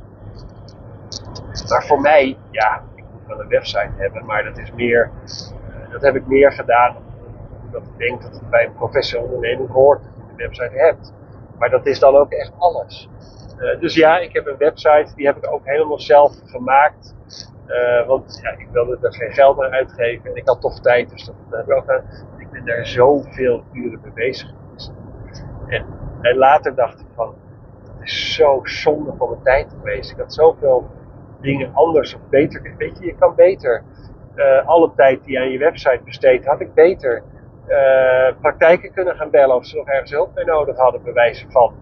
[1.68, 2.91] Maar voor mij, ja, ik
[3.26, 6.96] wel een website hebben, maar dat is meer, uh, dat heb ik meer gedaan
[7.64, 11.12] omdat ik denk dat het bij een professionele onderneming hoort dat je een website hebt.
[11.58, 13.08] Maar dat is dan ook echt alles.
[13.58, 17.14] Uh, dus ja, ik heb een website, die heb ik ook helemaal zelf gemaakt.
[17.66, 21.10] Uh, want ja, ik wilde er geen geld aan uitgeven en ik had toch tijd,
[21.10, 22.04] dus dat, dat heb ik ook gedaan.
[22.38, 24.92] Ik ben daar zoveel uren mee bezig geweest.
[25.66, 25.86] En
[26.22, 27.34] en later dacht ik van,
[27.92, 30.10] het is zo zonde van mijn tijd geweest.
[30.10, 30.90] Ik had zoveel
[31.42, 32.74] dingen anders of beter.
[32.78, 33.82] Weet je, je kan beter
[34.36, 37.22] uh, alle tijd die aan je website besteedt, had ik beter
[37.68, 41.46] uh, praktijken kunnen gaan bellen of ze nog ergens hulp mee nodig hadden, bij wijze
[41.50, 41.74] van.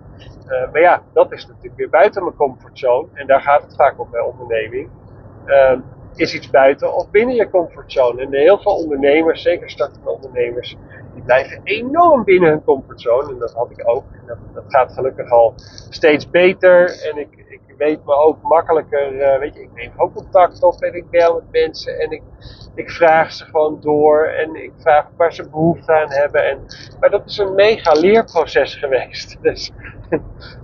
[0.49, 3.09] Uh, maar ja, dat is natuurlijk weer buiten mijn comfortzone.
[3.15, 4.89] En daar gaat het vaak om bij onderneming.
[5.45, 5.81] Ehm,
[6.15, 8.23] is iets buiten of binnen je comfortzone.
[8.23, 10.77] En heel veel ondernemers, zeker startende ondernemers,
[11.15, 13.33] die blijven enorm binnen hun comfortzone.
[13.33, 14.05] En dat had ik ook.
[14.13, 15.55] En dat, dat gaat gelukkig al
[15.89, 17.09] steeds beter.
[17.11, 20.81] En ik, ik weet me ook makkelijker, uh, weet je, ik neem ook contact op
[20.81, 21.99] en ik bel met mensen.
[21.99, 22.23] En ik,
[22.75, 24.25] ik vraag ze gewoon door.
[24.25, 26.45] En ik vraag waar ze behoefte aan hebben.
[26.45, 26.59] En,
[27.01, 29.37] maar dat is een mega leerproces geweest.
[29.43, 29.73] Dus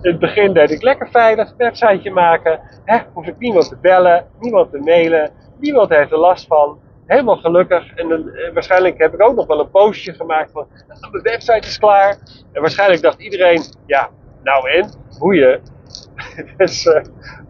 [0.01, 2.59] in het begin deed ik lekker veilig, een websiteje maken.
[2.83, 5.31] Hè, hoef ik niemand te bellen, niemand te mailen.
[5.59, 7.93] Niemand heeft er last van helemaal gelukkig.
[7.95, 11.67] En, en, waarschijnlijk heb ik ook nog wel een postje gemaakt van, nou, mijn website
[11.67, 12.17] is klaar.
[12.51, 14.09] En waarschijnlijk dacht iedereen, ja,
[14.43, 14.89] nou en,
[15.19, 15.61] boeien.
[16.57, 17.01] dus uh,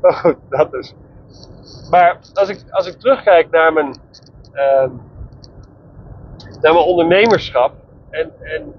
[0.01, 0.95] oh, dat is.
[1.89, 3.99] Maar als ik, als ik terugkijk naar mijn,
[4.53, 4.89] uh,
[6.61, 7.73] naar mijn ondernemerschap
[8.09, 8.73] en, en,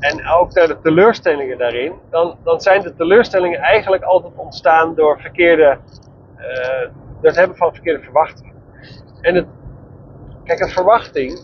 [0.00, 5.20] en ook naar de teleurstellingen daarin, dan, dan zijn de teleurstellingen eigenlijk altijd ontstaan door
[5.20, 5.78] verkeerde,
[7.22, 8.54] uh, hebben van verkeerde verwachtingen.
[9.20, 9.46] En het,
[10.44, 11.38] Kijk, een verwachting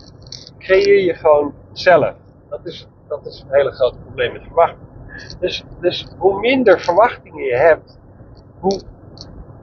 [0.57, 2.15] creëer je gewoon zelf.
[2.49, 4.87] Dat is, dat is een hele grote probleem met verwachting.
[5.39, 7.99] Dus, dus hoe minder verwachtingen je hebt,
[8.59, 8.81] hoe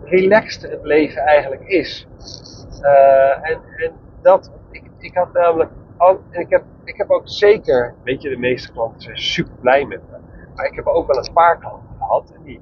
[0.03, 2.07] relaxter het leven eigenlijk is.
[2.81, 5.70] Uh, en, en dat, ik, ik had namelijk
[6.31, 9.85] en ik heb, ik heb ook zeker, weet je, de meeste klanten zijn super blij
[9.85, 10.16] met me.
[10.55, 12.61] Maar ik heb ook wel een paar klanten gehad en die,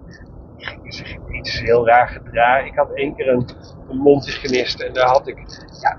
[0.57, 2.67] die gingen zich iets heel raar gedragen.
[2.67, 3.49] Ik had één keer een,
[3.89, 5.39] een en daar had ik,
[5.81, 5.99] ja,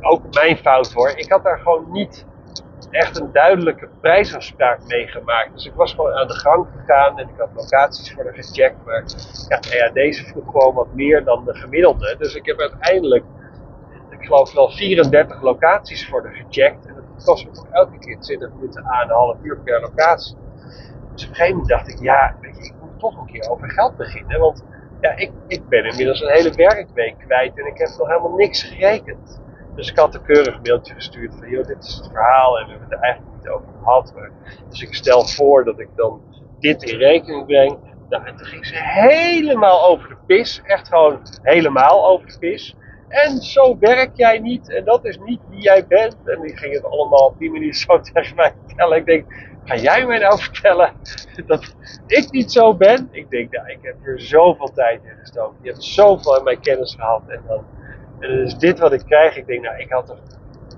[0.00, 1.12] ook mijn fout hoor.
[1.16, 2.26] Ik had daar gewoon niet
[2.90, 5.52] echt een duidelijke prijsafspraak mee gemaakt.
[5.52, 8.84] Dus ik was gewoon aan de gang gegaan en ik had locaties voor de gecheckt.
[8.84, 9.04] Maar
[9.48, 12.16] ja, ja, deze vroeg gewoon wat meer dan de gemiddelde.
[12.18, 13.24] Dus ik heb uiteindelijk,
[14.10, 16.86] ik geloof wel 34 locaties voor de gecheckt.
[16.86, 20.36] En dat kost me toch elke keer 20 minuten aan, een half uur per locatie.
[21.14, 23.50] Dus op een gegeven moment dacht ik, ja, weet je, ik moet toch een keer
[23.50, 24.40] over geld beginnen.
[24.40, 24.64] Want
[25.00, 28.62] ja, ik, ik ben inmiddels een hele werkweek kwijt en ik heb nog helemaal niks
[28.62, 29.40] gerekend.
[29.74, 32.70] Dus ik had een keurig mailtje gestuurd van, joh, dit is het verhaal en we
[32.70, 34.14] hebben het er eigenlijk niet over gehad.
[34.68, 36.22] Dus ik stel voor dat ik dan
[36.58, 37.78] dit in rekening breng.
[38.08, 40.60] Nou, en toen ging ze helemaal over de pis.
[40.64, 42.76] Echt gewoon helemaal over de pis.
[43.08, 44.70] En zo werk jij niet.
[44.70, 46.16] En dat is niet wie jij bent.
[46.24, 48.96] En die ging het allemaal op die manier zo tegen mij vertellen.
[48.96, 49.24] Ik denk,
[49.64, 50.92] ga jij mij nou vertellen
[51.46, 51.74] dat
[52.06, 53.08] ik niet zo ben?
[53.10, 55.56] Ik denk, nou, ik heb hier zoveel tijd in gestoken.
[55.62, 57.22] Je hebt zoveel in mijn kennis gehad.
[57.26, 57.64] En dan
[58.20, 60.18] en dus dit wat ik krijg, ik denk, nou, ik had toch,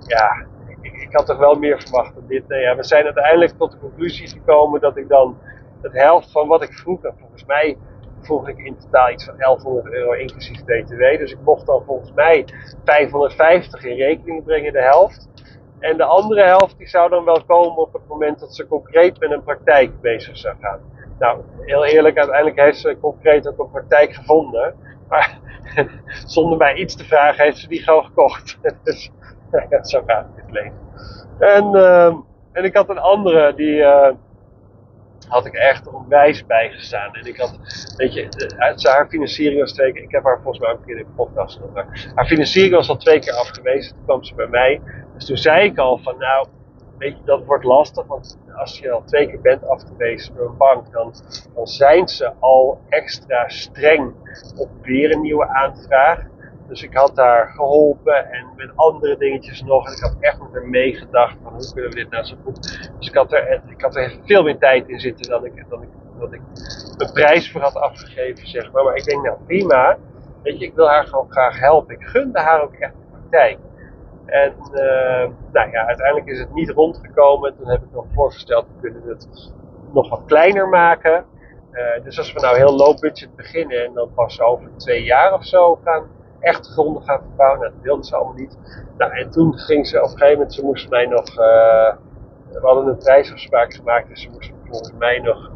[0.06, 0.46] ja,
[0.80, 2.48] ik, ik had toch wel meer verwacht dan dit.
[2.48, 5.38] Nou ja, we zijn uiteindelijk tot de conclusie gekomen dat ik dan
[5.82, 7.76] het helft van wat ik vroeg, en volgens mij
[8.20, 11.18] vroeg ik in totaal iets van 1100 euro inclusief BTW.
[11.18, 12.44] Dus ik mocht dan volgens mij
[12.84, 15.28] 550 in rekening brengen, de helft.
[15.78, 19.18] En de andere helft die zou dan wel komen op het moment dat ze concreet
[19.18, 20.80] met een praktijk bezig zou gaan.
[21.18, 24.74] Nou, heel eerlijk, uiteindelijk heeft ze concreet ook een praktijk gevonden.
[25.12, 25.38] Maar
[26.26, 28.58] zonder mij iets te vragen heeft ze die gewoon gekocht.
[28.84, 29.10] dus
[29.82, 30.78] zo gaat het leven.
[31.38, 32.16] En, uh,
[32.52, 34.10] en ik had een andere, die uh,
[35.28, 37.14] had ik echt onwijs bijgestaan.
[37.14, 37.58] En ik had,
[37.96, 40.86] weet je, uit haar financiering was twee keer, ik heb haar volgens mij ook een
[40.86, 42.10] keer in de podcast genoemd.
[42.14, 44.80] Haar financiering was al twee keer afgewezen, toen kwam ze bij mij.
[45.14, 46.46] Dus toen zei ik al van, nou,
[46.98, 50.56] weet je, dat wordt lastig, want als je al twee keer bent afgewezen door een
[50.56, 51.14] bank, dan,
[51.62, 54.14] zijn ze al extra streng
[54.56, 56.30] op weer een nieuwe aanvraag.
[56.68, 59.86] Dus ik had haar geholpen en met andere dingetjes nog.
[59.86, 62.90] En ik had echt met haar meegedacht van hoe kunnen we dit nou zo goed.
[62.98, 65.88] Dus ik had, er, ik had veel meer tijd in zitten dan ik, dan ik,
[66.30, 66.40] ik
[66.96, 68.84] een prijs voor had afgegeven, zeg maar.
[68.84, 69.98] Maar ik denk, nou prima.
[70.42, 71.94] Weet je, ik wil haar gewoon graag helpen.
[71.94, 73.58] Ik gunde haar ook echt de praktijk.
[74.26, 77.56] En uh, nou ja, uiteindelijk is het niet rondgekomen.
[77.56, 79.52] Toen heb ik nog voorgesteld, we kunnen het
[79.92, 81.24] nog wat kleiner maken.
[81.72, 85.34] Uh, dus als we nou heel low budget beginnen en dan pas over twee jaar
[85.34, 86.06] of zo gaan
[86.40, 88.58] echt gronden gaan verbouwen, nou, dat wilden ze allemaal niet.
[88.98, 91.94] Nou, en toen ging ze op een gegeven moment, ze moesten mij nog, uh,
[92.52, 95.50] we hadden een prijsafspraak gemaakt, dus ze moesten volgens mij nog,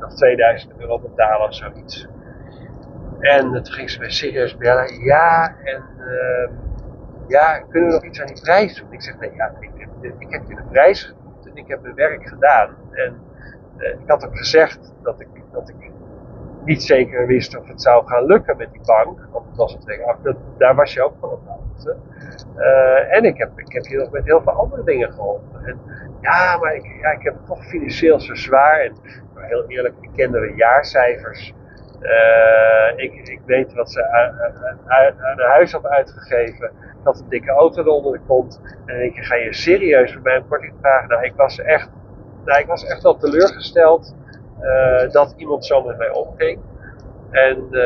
[0.00, 2.06] nog 2000 euro betalen of zoiets.
[3.20, 6.52] En toen ging ze mij serieus bellen, ja, en ehm,
[7.28, 8.92] ja, kunnen we nog iets aan die prijs doen?
[8.92, 9.70] Ik zeg, nee, ja, ik,
[10.18, 12.76] ik heb je een prijs genoemd en ik heb mijn werk gedaan.
[12.90, 13.14] En
[13.78, 15.90] ik had ook gezegd dat ik, dat ik
[16.64, 19.28] niet zeker wist of het zou gaan lukken met die bank.
[19.32, 21.96] Want het was het daar was je ook van op de.
[22.56, 25.64] Uh, en ik heb, ik heb je nog met heel veel andere dingen geholpen.
[25.64, 25.78] En,
[26.20, 28.80] ja, maar ik, ja, ik heb het toch financieel zo zwaar.
[28.80, 28.92] En
[29.34, 31.54] maar heel eerlijk, ik kende de jaarcijfers.
[32.00, 34.06] Uh, ik, ik weet wat ze
[34.86, 36.70] aan huis had uitgegeven.
[37.04, 38.60] Dat een dikke auto eronder de kont.
[38.86, 41.08] En ik ga je serieus voor mij een korting vragen?
[41.08, 41.88] Nou, ik was echt,
[42.44, 44.14] nou, ik was echt wel teleurgesteld.
[44.60, 46.60] Uh, dat iemand zo met mij omging.
[47.30, 47.80] En uh,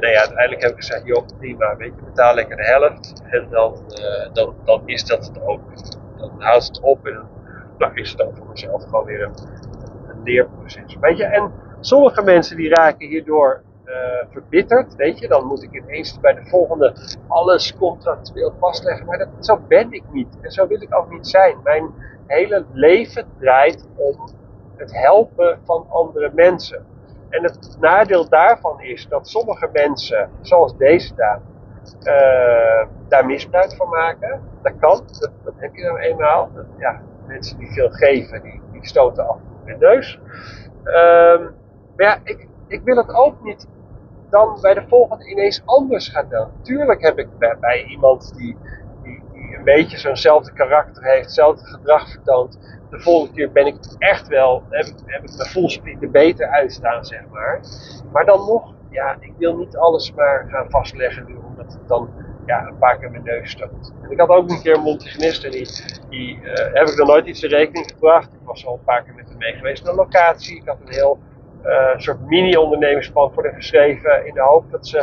[0.00, 3.22] nou ja, uiteindelijk heb ik gezegd, joh, prima, weet je, betaal lekker de helft.
[3.30, 3.76] En dan,
[4.32, 5.60] dan, dan is dat het ook.
[6.16, 7.28] Dan houdt het op en
[7.78, 9.34] dan is het ook voor mezelf gewoon weer een,
[10.08, 10.96] een leerproces.
[11.00, 13.62] Weet je, en sommige mensen die raken hierdoor
[14.30, 15.28] verbitterd, weet je.
[15.28, 16.94] Dan moet ik ineens bij de volgende
[17.28, 19.06] alles contractueel vastleggen.
[19.06, 20.38] Maar dat, zo ben ik niet.
[20.40, 21.56] En zo wil ik ook niet zijn.
[21.62, 21.94] Mijn
[22.26, 24.28] hele leven draait om
[24.76, 26.86] het helpen van andere mensen.
[27.28, 31.40] En het nadeel daarvan is dat sommige mensen, zoals deze dame,
[32.02, 34.40] uh, daar misbruik van maken.
[34.62, 35.02] Dat kan,
[35.44, 36.50] dat, heb je nou eenmaal.
[36.78, 40.20] Ja, mensen die veel geven, die, die stoten af met neus.
[40.84, 41.54] Um,
[42.00, 43.66] maar ja, ik, ik wil het ook niet
[44.30, 46.48] dan bij de volgende ineens anders gaan doen.
[46.62, 47.28] Tuurlijk heb ik
[47.60, 48.56] bij, iemand die,
[49.02, 52.58] die, die een beetje zo'nzelfde karakter heeft, hetzelfde gedrag vertoont,
[52.90, 57.04] de volgende keer ben ik echt wel, heb heb ik mijn voelspriet er beter uitstaan,
[57.04, 57.60] zeg maar.
[58.12, 62.10] Maar dan nog, ja, ik wil niet alles maar gaan vastleggen nu, omdat het dan
[62.46, 63.92] ja, een paar keer mijn neus stoot.
[64.02, 65.68] En ik had ook een keer een Montigenist en die,
[66.08, 68.32] die uh, heb ik dan nooit iets in rekening gebracht.
[68.32, 70.56] Ik was al een paar keer met hem mee geweest naar locatie.
[70.56, 71.18] Ik had een heel
[71.64, 74.98] uh, soort mini-ondernemingsplan voor hem geschreven in de hoop dat ze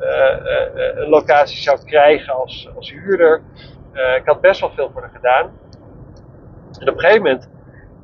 [0.00, 3.42] uh, een locatie zou krijgen als, als huurder.
[4.16, 5.50] ik had best wel veel voor haar gedaan.
[6.78, 7.50] En op een gegeven moment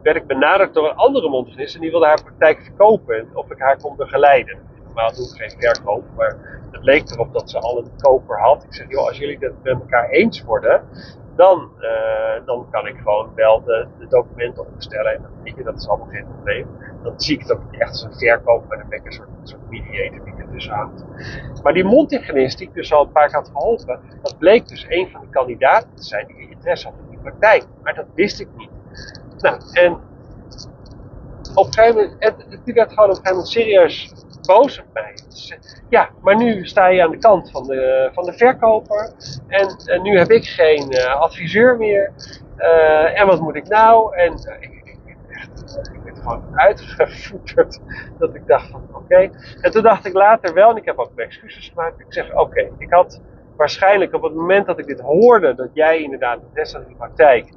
[0.03, 3.59] werd ik benaderd door een andere mondgenist en die wilde haar praktijk verkopen of ik
[3.59, 4.59] haar kon begeleiden.
[4.85, 8.65] Normaal doe ik geen verkoop, maar het leek erop dat ze al een koper had.
[8.65, 10.85] Ik zeg, joh, als jullie het met elkaar eens worden,
[11.37, 11.71] dan,
[12.45, 15.13] dan kan ik gewoon wel de, de documenten opstellen.
[15.13, 16.67] En je, dat is allemaal geen probleem.
[17.03, 19.71] Dan zie ik ook echt als een verkoop, maar dan ben ik een soort, soort
[19.71, 21.05] mediator die er tussen hangt.
[21.63, 24.87] Maar die mondhygiënist die ik dus al een paar keer had geholpen, dat bleek dus
[24.89, 27.65] een van de kandidaten te zijn die interesse had in die praktijk.
[27.83, 28.71] Maar dat wist ik niet.
[29.39, 29.93] Nou, en
[31.55, 34.13] op een gegeven moment, en die werd gewoon op een gegeven moment serieus
[34.47, 35.15] boos op mij.
[35.89, 39.13] Ja, maar nu sta je aan de kant van de, van de verkoper
[39.49, 42.13] en, en nu heb ik geen uh, adviseur meer.
[42.59, 44.17] Uh, en wat moet ik nou?
[44.17, 47.81] En ik, ik, echt, ik werd gewoon uitgevoerd
[48.19, 49.31] dat ik dacht van oké.
[49.61, 52.01] En toen dacht ik later wel, en ik heb ook excuses gemaakt.
[52.01, 53.21] Ik zeg oké, ik had
[53.57, 56.95] waarschijnlijk op het moment dat ik dit hoorde, dat jij inderdaad de rest van de
[56.97, 57.53] praktijk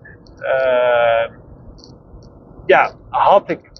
[2.65, 3.71] ja, had ik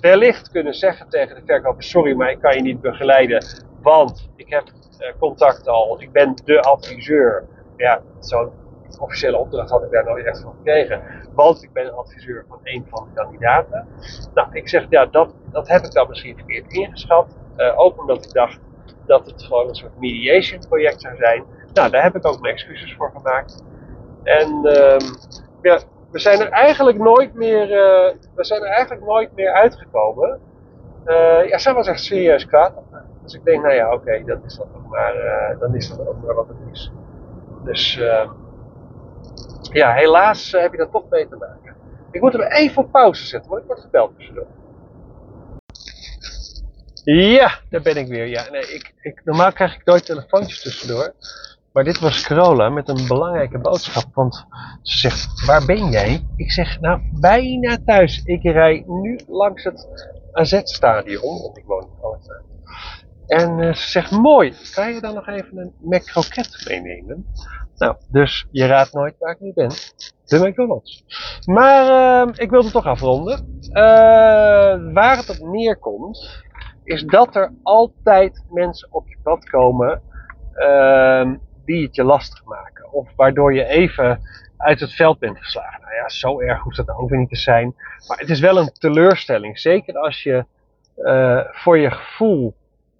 [0.00, 3.44] wellicht kunnen zeggen tegen de verkoper: sorry, maar ik kan je niet begeleiden,
[3.80, 7.44] want ik heb uh, contact al, ik ben de adviseur.
[7.76, 8.50] Ja, zo'n
[9.02, 11.02] officiële opdracht had ik daar nooit echt van gekregen,
[11.34, 13.86] want ik ben adviseur van een van de kandidaten.
[14.34, 18.24] Nou, ik zeg ja, dat, dat heb ik dan misschien verkeerd ingeschat, uh, ook omdat
[18.24, 18.60] ik dacht
[19.06, 21.44] dat het gewoon een soort mediation project zou zijn.
[21.72, 23.64] Nou, daar heb ik ook mijn excuses voor gemaakt.
[24.22, 25.16] En um,
[25.62, 25.78] ja,
[26.10, 30.40] we zijn er eigenlijk nooit meer, uh, we zijn er eigenlijk nooit meer uitgekomen.
[31.06, 32.72] Uh, ja, zij was echt serieus kwaad.
[33.22, 35.14] Dus ik denk, nou ja, oké, dat is dat ook maar,
[35.58, 36.92] dan is dat ook maar wat het is.
[37.64, 38.00] Dus
[39.72, 41.76] ja, helaas heb je dat toch mee te maken.
[42.10, 44.46] Ik moet hem even op pauze zetten, want ik word gebeld tussendoor.
[47.04, 48.26] Ja, daar ben ik weer.
[48.26, 51.14] Ja, nee, ik, ik, normaal krijg ik nooit telefoontjes tussendoor.
[51.72, 54.04] Maar dit was Carola met een belangrijke boodschap.
[54.14, 54.46] Want
[54.82, 56.26] ze zegt, waar ben jij?
[56.36, 58.22] Ik zeg, nou, bijna thuis.
[58.24, 59.86] Ik rij nu langs het
[60.32, 61.91] AZ-stadion, want ik woon.
[63.32, 67.26] En uh, ze zegt, mooi, kan je dan nog even een McCroket meenemen?
[67.76, 69.68] Nou, dus je raadt nooit waar ik nu ben.
[70.24, 71.04] De McDonald's.
[71.44, 73.58] Maar uh, ik wilde toch afronden.
[73.60, 73.72] Uh,
[74.92, 76.42] waar het op neerkomt,
[76.84, 80.02] is dat er altijd mensen op je pad komen
[80.54, 81.30] uh,
[81.64, 82.92] die het je lastig maken.
[82.92, 84.20] Of waardoor je even
[84.56, 85.80] uit het veld bent geslagen.
[85.80, 87.74] Nou ja, zo erg hoeft dat ook weer niet te zijn.
[88.08, 89.58] Maar het is wel een teleurstelling.
[89.58, 90.44] Zeker als je
[90.96, 92.54] uh, voor je gevoel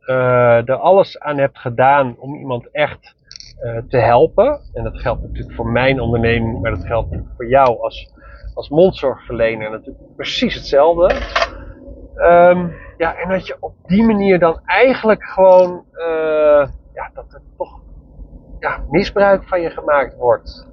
[0.06, 3.14] uh, er alles aan hebt gedaan om iemand echt
[3.62, 4.60] uh, te helpen.
[4.72, 8.12] En dat geldt natuurlijk voor mijn onderneming, maar dat geldt voor jou als,
[8.54, 11.14] als mondzorgverlener natuurlijk precies hetzelfde.
[12.16, 17.42] Um, ja, en dat je op die manier dan eigenlijk gewoon, uh, ja, dat er
[17.56, 17.80] toch
[18.58, 20.70] ja, misbruik van je gemaakt wordt.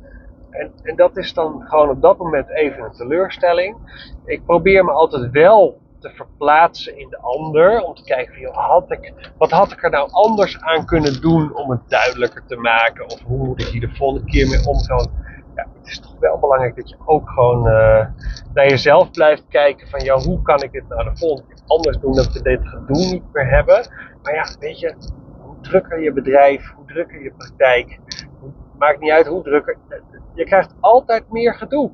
[0.49, 3.77] En, en dat is dan gewoon op dat moment even een teleurstelling.
[4.25, 7.81] Ik probeer me altijd wel te verplaatsen in de ander.
[7.83, 11.55] Om te kijken joh, had ik, wat had ik er nou anders aan kunnen doen
[11.55, 13.05] om het duidelijker te maken?
[13.05, 15.11] Of hoe moet ik hier de volgende keer mee omgaan?
[15.55, 18.05] Ja, het is toch wel belangrijk dat je ook gewoon uh,
[18.53, 21.97] naar jezelf blijft kijken van, ja, hoe kan ik dit nou de volgende keer anders
[21.97, 22.15] doen?
[22.15, 23.87] Dat we dit gedoe niet meer hebben.
[24.23, 24.95] Maar ja, weet je,
[25.41, 27.99] hoe drukker je bedrijf, hoe drukker je praktijk.
[28.77, 29.77] Maakt niet uit hoe drukker.
[30.33, 31.91] Je krijgt altijd meer gedoe.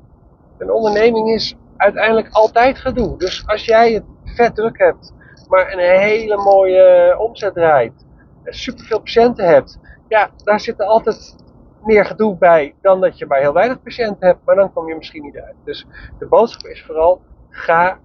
[0.58, 3.18] Een onderneming is uiteindelijk altijd gedoe.
[3.18, 5.14] Dus als jij het vet druk hebt,
[5.48, 8.06] maar een hele mooie omzet draait,
[8.44, 11.36] superveel patiënten hebt, ja, daar zit er altijd
[11.84, 14.96] meer gedoe bij dan dat je bij heel weinig patiënten hebt, maar dan kom je
[14.96, 15.54] misschien niet uit.
[15.64, 15.86] Dus
[16.18, 17.98] de boodschap is vooral, ga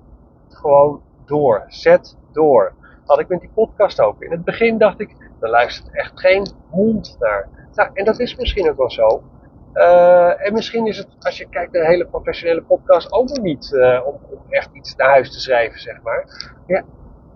[0.50, 1.66] gewoon door.
[1.68, 2.74] Zet door.
[3.06, 4.22] Had ik met die podcast ook.
[4.22, 7.50] In het begin dacht ik, er luistert echt geen hond naar.
[7.74, 9.24] Nou, en dat is misschien ook wel zo.
[9.74, 13.40] Uh, en misschien is het, als je kijkt naar een hele professionele podcast, ook nog
[13.40, 16.52] niet uh, om, echt iets naar huis te schrijven, zeg maar.
[16.68, 16.84] Ja,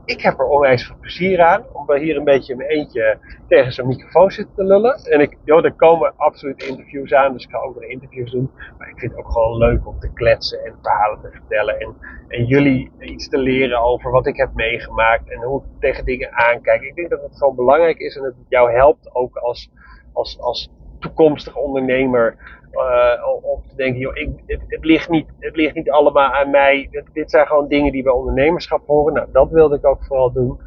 [0.05, 3.17] ik heb er onwijs veel plezier aan om hier een beetje in mijn eentje
[3.47, 4.95] tegen zo'n microfoon zitten te lullen.
[4.95, 8.51] En ik, joh, er komen absoluut interviews aan, dus ik ga ook weer interviews doen.
[8.77, 11.79] Maar ik vind het ook gewoon leuk om te kletsen en verhalen te vertellen.
[11.79, 11.95] En,
[12.27, 16.33] en jullie iets te leren over wat ik heb meegemaakt en hoe ik tegen dingen
[16.33, 16.81] aankijk.
[16.81, 19.69] Ik denk dat het gewoon belangrijk is en dat het jou helpt ook als,
[20.13, 20.69] als, als
[20.99, 22.37] toekomstig ondernemer
[22.71, 26.49] uh, om te denken, joh, ik, het, het, ligt niet, het ligt niet allemaal aan
[26.49, 26.89] mij.
[27.13, 29.13] Dit, zijn gewoon dingen die bij ondernemerschap horen.
[29.13, 30.59] Nou, dat wilde ik ook vooral doen.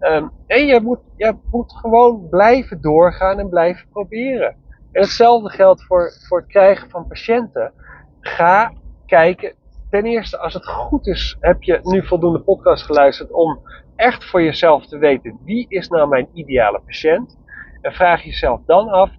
[0.00, 4.56] Um, en je moet, je moet gewoon blijven doorgaan en blijven proberen.
[4.92, 7.72] En hetzelfde geldt voor, voor het krijgen van patiënten.
[8.20, 8.72] Ga
[9.06, 9.54] kijken.
[9.90, 13.60] Ten eerste, als het goed is, heb je nu voldoende podcast geluisterd om
[13.96, 17.38] echt voor jezelf te weten wie is nou mijn ideale patiënt.
[17.80, 19.10] En vraag jezelf dan af,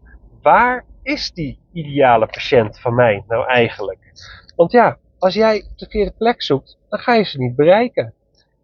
[0.46, 4.00] waar is die ideale patiënt van mij nou eigenlijk?
[4.56, 8.14] Want ja, als jij de verkeerde plek zoekt, dan ga je ze niet bereiken.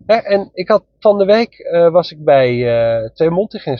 [0.05, 3.29] en ik had van de week uh, was ik bij uh, twee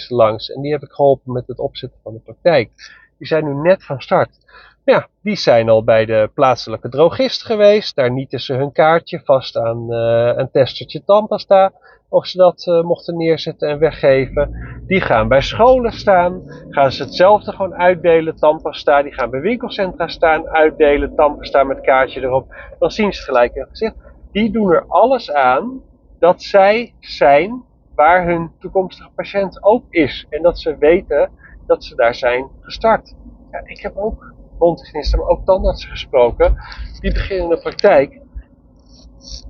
[0.08, 2.70] langs en die heb ik geholpen met het opzetten van de praktijk.
[3.18, 4.38] Die zijn nu net van start.
[4.86, 7.96] Ja, die zijn al bij de plaatselijke drogist geweest.
[7.96, 11.74] Daar nieten ze hun kaartje vast aan uh, een testertje tandpasta
[12.12, 14.50] of ze dat uh, mochten neerzetten en weggeven.
[14.88, 19.04] Die gaan bij scholen staan, gaan ze hetzelfde gewoon uitdelen, tandpasta.
[19.04, 22.56] Die gaan bij winkelcentra staan, uitdelen, tandpasta met kaartje erop.
[22.80, 23.96] Dan zien ze gelijk in gezicht.
[24.32, 25.82] Die doen er alles aan
[26.20, 27.64] dat zij zijn
[27.96, 30.26] waar hun toekomstige patiënt ook is.
[30.30, 31.32] En dat ze weten
[31.66, 33.16] dat ze daar zijn gestart.
[33.52, 36.56] Ja, ik heb ook mondhygiënisten, maar ook tandartsen gesproken.
[37.00, 38.20] Die beginnen de praktijk.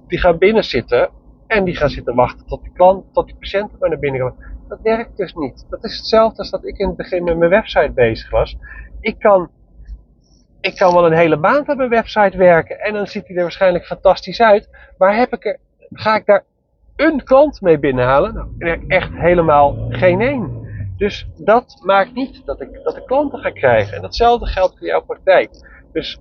[0.07, 1.09] Die gaan binnen zitten
[1.51, 4.35] en die gaan zitten wachten tot de klant, tot die patiënt maar naar binnen komen.
[4.67, 5.65] Dat werkt dus niet.
[5.69, 8.57] Dat is hetzelfde als dat ik in het begin met mijn website bezig was.
[8.99, 9.49] Ik kan,
[10.61, 13.41] ik kan wel een hele maand aan mijn website werken en dan ziet hij er
[13.41, 14.69] waarschijnlijk fantastisch uit.
[14.97, 15.59] Maar heb ik er,
[15.91, 16.43] ga ik daar
[16.95, 18.33] een klant mee binnenhalen?
[18.57, 20.69] Nou, echt helemaal geen één.
[20.97, 23.95] Dus dat maakt niet dat ik, dat ik klanten ga krijgen.
[23.95, 25.49] En datzelfde geldt voor jouw praktijk.
[25.91, 26.19] Dus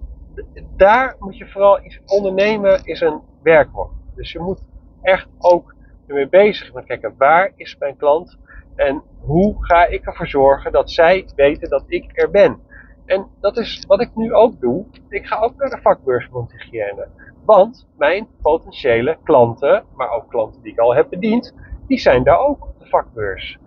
[0.77, 3.93] daar moet je vooral iets ondernemen is een werkwoord.
[4.15, 4.69] Dus je moet
[5.03, 5.75] echt ook
[6.07, 8.39] ermee bezig met kijken waar is mijn klant
[8.75, 12.61] en hoe ga ik ervoor zorgen dat zij weten dat ik er ben.
[13.07, 14.87] En dat is wat ik nu ook doe.
[15.09, 17.09] Ik ga ook naar de vakbeurs mondhygiëne.
[17.45, 21.55] Want mijn potentiële klanten, maar ook klanten die ik al heb bediend,
[21.87, 23.59] die zijn daar ook op de vakbeurs.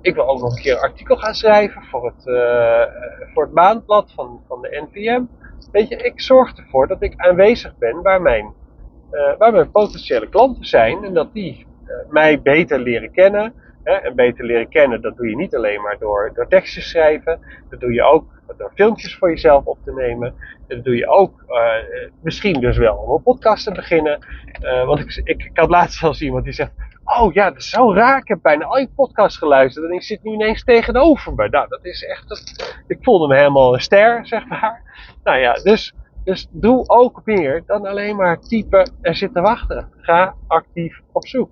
[0.00, 2.82] Ik wil ook nog een keer een artikel gaan schrijven voor het, uh,
[3.32, 5.24] voor het maandblad van, van de NVM.
[5.72, 8.52] Weet je, ik zorg ervoor dat ik aanwezig ben waar mijn
[9.38, 13.54] waar mijn potentiële klanten zijn en dat die uh, mij beter leren kennen.
[13.82, 17.40] Hè, en beter leren kennen, dat doe je niet alleen maar door, door tekstjes schrijven,
[17.70, 18.24] dat doe je ook
[18.56, 20.34] door filmpjes voor jezelf op te nemen.
[20.68, 21.72] Dat doe je ook uh,
[22.22, 24.26] misschien dus wel om een podcast te beginnen.
[24.86, 26.72] want ik, ik, ik had laatst wel eens iemand die zegt,
[27.04, 28.18] Oh ja, dat is zo raar.
[28.18, 31.48] Ik heb bijna al je podcast geluisterd en ik zit nu ineens tegenover me.
[31.48, 32.54] Nou, dat is echt.
[32.86, 34.82] ik voelde me helemaal een ster, zeg maar.
[35.24, 35.94] Nou ja, dus,
[36.24, 39.88] dus doe ook meer dan alleen maar typen en zitten wachten.
[39.96, 41.50] Ga actief op zoek.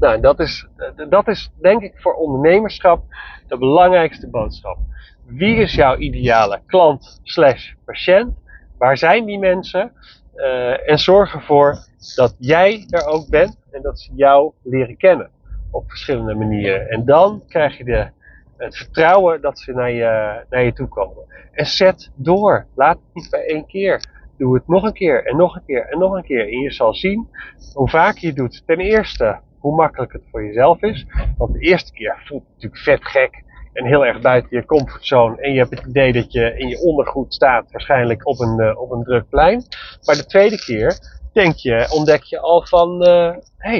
[0.00, 0.66] Nou, dat is,
[1.08, 3.04] dat is denk ik voor ondernemerschap
[3.46, 4.78] de belangrijkste boodschap.
[5.26, 8.34] Wie is jouw ideale klant slash patiënt?
[8.78, 9.92] Waar zijn die mensen?
[10.36, 11.78] Uh, en zorg ervoor
[12.14, 15.30] dat jij er ook bent en dat ze jou leren kennen
[15.70, 16.88] op verschillende manieren.
[16.88, 18.08] En dan krijg je de,
[18.56, 21.24] het vertrouwen dat ze naar je, naar je toe komen.
[21.52, 22.66] En zet door.
[22.74, 24.04] Laat het niet bij één keer.
[24.38, 26.48] Doe het nog een keer en nog een keer en nog een keer.
[26.48, 27.28] En je zal zien
[27.74, 28.62] hoe vaak je doet.
[28.66, 31.06] Ten eerste hoe makkelijk het voor jezelf is.
[31.36, 35.40] Want de eerste keer voelt het natuurlijk vet gek en heel erg buiten je comfortzone.
[35.40, 38.80] En je hebt het idee dat je in je ondergoed staat, waarschijnlijk op een, uh,
[38.80, 39.64] op een druk plein.
[40.04, 40.98] Maar de tweede keer
[41.32, 43.78] denk je, ontdek je al van, hé, uh, hey,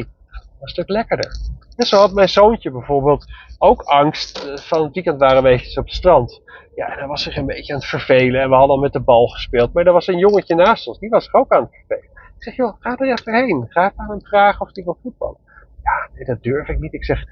[0.61, 1.37] een stuk lekkerder.
[1.77, 3.25] En zo had mijn zoontje bijvoorbeeld
[3.65, 4.47] ook angst.
[4.47, 6.43] Uh, van het weekend waren we eventjes op het strand.
[6.75, 8.41] Ja, en hij was zich een beetje aan het vervelen.
[8.41, 9.73] En we hadden al met de bal gespeeld.
[9.73, 12.11] Maar er was een jongetje naast ons, die was zich ook aan het vervelen.
[12.15, 13.67] Ik zeg, joh, ga er even heen.
[13.69, 15.39] Ga even aan hem vragen of hij wil voetballen.
[15.83, 16.93] Ja, nee, dat durf ik niet.
[16.93, 17.25] Ik zeg,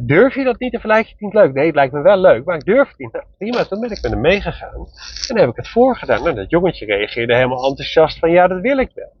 [0.00, 1.52] durf je dat niet of lijkt je het niet leuk?
[1.52, 3.12] Nee, het lijkt me wel leuk, maar ik durf het niet.
[3.12, 4.74] Nou, prima, toen ben ik met hem meegegaan.
[4.74, 6.22] En dan heb ik het voorgedaan.
[6.22, 9.12] Nou, dat jongetje reageerde helemaal enthousiast van, ja, dat wil ik wel.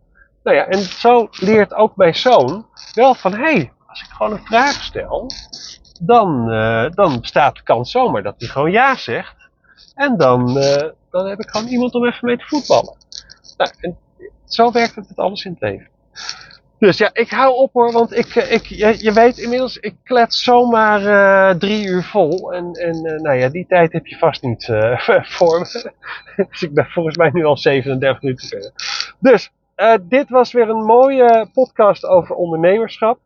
[0.42, 4.32] Nou ja, en zo leert ook mijn zoon wel van, hé, hey, als ik gewoon
[4.32, 5.30] een vraag stel,
[6.00, 9.48] dan, uh, dan bestaat de kans zomaar dat hij gewoon ja zegt.
[9.94, 12.96] En dan, uh, dan heb ik gewoon iemand om even mee te voetballen.
[13.56, 13.96] Nou, en
[14.44, 15.88] zo werkt het met alles in het leven.
[16.78, 19.94] Dus ja, ik hou op hoor, want ik, eh, ik, je, je weet inmiddels, ik
[20.04, 22.52] klets zomaar uh, drie uur vol.
[22.52, 25.00] En, en nou ja, die tijd heb je vast niet uh,
[25.36, 25.92] voor me.
[26.50, 28.72] dus ik ben volgens mij nu al 37 minuten verder.
[29.18, 29.50] Dus,
[30.02, 33.18] dit was weer een mooie podcast over ondernemerschap.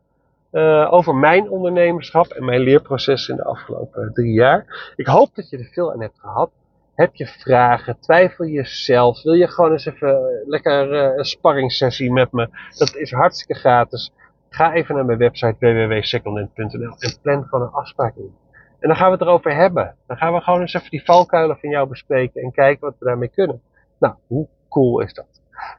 [0.90, 4.92] Over mijn ondernemerschap en mijn leerproces in de afgelopen drie jaar.
[4.96, 6.51] Ik hoop dat je er veel aan hebt gehad.
[6.94, 8.01] Heb je vragen?
[8.01, 9.22] Twijfel je zelf?
[9.22, 12.48] Wil je gewoon eens even lekker uh, een sparringssessie met me?
[12.78, 14.12] Dat is hartstikke gratis.
[14.48, 18.34] Ga even naar mijn website www.secondent.nl en plan gewoon een afspraak in.
[18.80, 19.96] En dan gaan we het erover hebben.
[20.07, 23.05] Dan gaan we gewoon eens even die valkuilen van jou bespreken en kijken wat we
[23.05, 23.62] daarmee kunnen.
[23.98, 25.30] Nou, hoe cool is dat?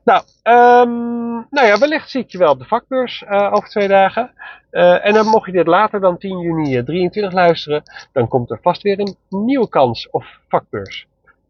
[0.03, 3.87] Nou, um, nou ja, wellicht zie ik je wel op de vakbeurs uh, over twee
[3.87, 4.31] dagen.
[4.71, 8.59] Uh, en dan mocht je dit later dan 10 juni 23 luisteren, dan komt er
[8.61, 11.07] vast weer een nieuwe kans of vakbeurs.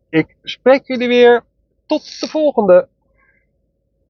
[0.09, 1.43] Ik spreek jullie weer.
[1.85, 2.87] Tot de volgende.